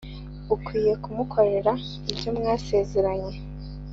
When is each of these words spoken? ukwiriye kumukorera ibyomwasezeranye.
ukwiriye 0.53 0.93
kumukorera 1.03 1.71
ibyomwasezeranye. 2.11 3.35